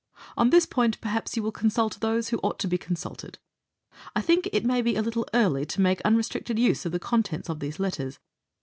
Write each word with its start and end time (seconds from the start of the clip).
On 0.35 0.49
this 0.49 0.65
point 0.65 0.99
perhaps 0.99 1.37
you 1.37 1.43
will 1.43 1.51
consult 1.51 1.99
those 1.99 2.29
who 2.29 2.39
ought 2.41 2.57
to 2.57 2.67
be 2.67 2.79
consulted. 2.79 3.37
I 4.15 4.21
think 4.21 4.49
it 4.51 4.65
may 4.65 4.81
be 4.81 4.95
a 4.95 5.01
little 5.03 5.27
early 5.31 5.63
to 5.67 5.79
make 5.79 6.01
unrestricted 6.01 6.57
use 6.57 6.87
of 6.87 6.91
the 6.91 6.97
contents 6.99 7.49
of 7.49 7.59
these 7.59 7.79
letters. 7.79 8.17